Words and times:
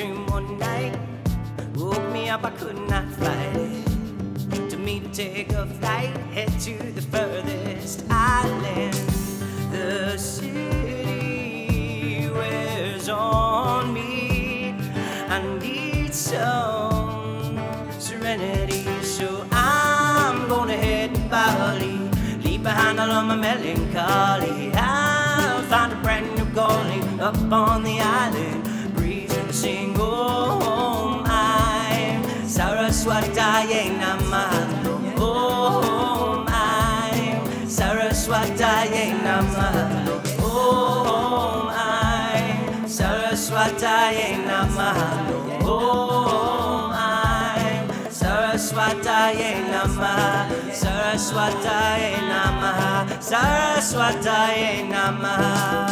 dream 0.00 0.26
one 0.26 0.58
night. 0.58 0.98
Woke 1.74 2.10
me 2.12 2.28
up, 2.30 2.44
I 2.44 2.50
could 2.50 2.76
not 2.88 3.06
fly. 3.18 3.52
To 4.70 4.76
me 4.76 5.00
to 5.00 5.08
take 5.08 5.52
a 5.52 5.66
flight, 5.66 6.16
head 6.36 6.50
to 6.60 6.74
the 6.92 7.02
furthest 7.02 8.04
island. 8.10 8.94
The 9.72 10.16
city 10.16 11.50
wears 12.32 13.08
on 13.08 13.92
me. 13.92 14.74
I 15.28 15.42
need 15.58 16.14
some 16.14 17.58
serenity, 17.98 18.84
so 19.02 19.46
I'm 19.52 20.48
gonna 20.48 20.76
head 20.76 21.14
to 21.14 21.20
Bali. 21.34 21.98
Leave 22.42 22.62
behind 22.62 22.98
all 23.00 23.10
of 23.10 23.26
my 23.26 23.36
melancholy. 23.36 24.72
I'll 24.74 25.62
find 25.64 25.92
a 25.92 25.96
brand 25.96 26.34
new 26.36 26.46
calling 26.54 27.20
up 27.20 27.36
on 27.52 27.82
the 27.84 28.00
island 28.00 28.69
sing 29.52 29.94
home. 29.94 31.22
I'm 31.26 32.22
Namah. 33.98 34.52
Om 35.18 36.46
Eim 36.46 37.42
Saraswataye 37.66 39.14
Namah. 39.24 40.06
Om 40.38 41.68
Eim 41.74 42.86
Saraswataye 42.86 44.28
Namah. 44.46 45.00
Saraswataye 48.10 49.50
Namah. 49.72 50.46
Saraswataye 50.70 52.12
Namah. 52.30 53.06
Saraswataye 53.18 54.86
Namah. 54.88 55.89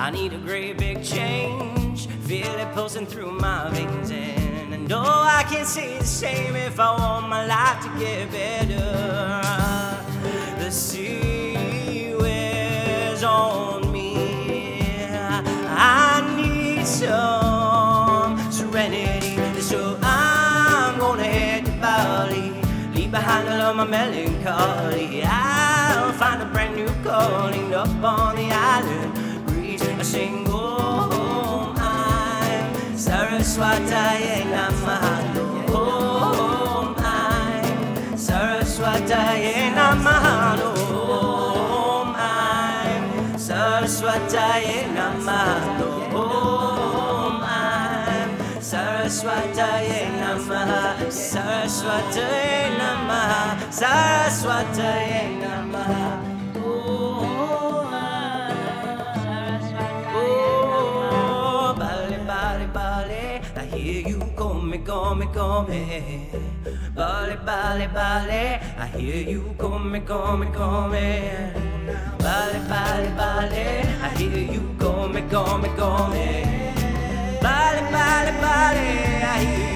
I 0.00 0.10
need 0.10 0.32
a 0.32 0.38
great 0.38 0.78
big 0.78 1.02
change. 1.02 2.06
Feel 2.06 2.46
it 2.46 2.72
pulsing 2.72 3.04
through 3.04 3.32
my 3.32 3.68
veins. 3.70 4.12
And 4.12 4.72
I 4.72 4.76
know 4.76 5.02
I 5.02 5.44
can't 5.50 5.66
say 5.66 5.98
the 5.98 6.04
same 6.04 6.54
if 6.54 6.78
I 6.78 6.96
want 6.96 7.28
my 7.28 7.44
life 7.44 7.82
to 7.82 7.88
get 7.98 8.30
better. 8.30 9.42
The 10.62 10.70
sea 10.70 12.14
wears 12.16 13.24
on 13.24 13.90
me. 13.90 14.14
I 15.66 16.22
need 16.36 16.86
some 16.86 18.38
serenity. 18.52 19.60
So 19.60 19.98
I'm 20.00 20.96
gonna 21.00 21.24
head 21.24 21.66
to 21.66 21.72
Bali. 21.72 22.52
Leave 22.94 23.10
behind 23.10 23.48
all 23.48 23.62
of 23.62 23.76
my 23.76 23.84
melancholy. 23.84 25.24
I'll 25.24 26.12
find 26.12 26.40
a 26.40 26.46
brand 26.46 26.76
new 26.76 26.88
calling 27.02 27.74
up 27.74 27.88
on 28.04 28.36
the 28.36 28.48
island. 28.52 29.27
Home. 30.14 31.74
I'm 31.76 32.72
Saraswataye 32.96 34.48
Namah. 34.48 35.36
Om 35.68 36.96
Eim 36.96 38.16
Saraswataye 38.16 39.74
Namah. 39.76 40.56
Om 40.88 42.16
Eim 42.16 43.04
Saraswataye 43.36 44.78
Namah. 44.96 45.76
Om 46.14 47.42
Eim 47.44 48.30
Saraswataye 48.60 50.08
Namah. 50.20 50.96
Saraswataye 51.12 52.60
Namah. 52.80 53.60
Saraswataye 53.70 55.20
Namah. 55.42 56.37
I 63.56 63.64
hear 63.66 64.08
you 64.08 64.20
come, 64.36 64.82
come, 64.84 65.26
come. 65.32 66.26
Bali, 66.94 67.36
Bali, 67.44 67.86
Bali, 67.86 68.58
I 68.78 68.86
hear 68.96 69.28
you 69.28 69.54
come, 69.58 70.00
come, 70.06 70.52
come. 70.52 70.90
Bali, 72.18 72.58
Bali, 72.68 73.08
Bali, 73.16 73.64
I 74.02 74.08
hear 74.16 74.52
you 74.52 74.74
come, 74.78 75.28
come, 75.28 75.68
come. 75.76 76.26
Bali, 77.40 77.82
Bali, 77.92 78.32
Bali, 78.40 78.88
I 79.22 79.44
hear 79.44 79.67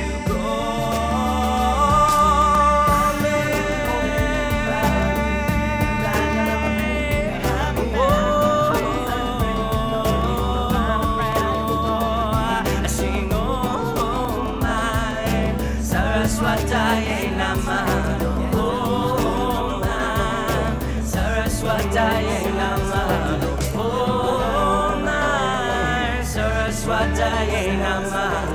Saraswataye 16.23 17.35
Namah. 17.35 18.55
Oh 18.55 19.83
my 19.83 20.71
Saraswataye 21.03 22.39
Namah. 22.59 23.75
Oh 23.75 25.03
my 25.03 26.23
Saraswataye 26.23 27.63
Namah. 27.83 28.47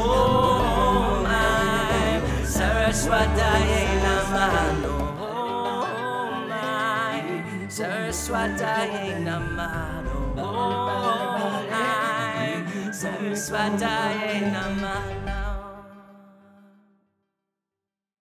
Oh 0.00 0.64
my 1.20 2.00
Saraswataye 2.48 3.84
Namah. 9.20 10.08
Oh 10.38 10.56
my 11.68 12.64
Saraswataye 12.88 14.40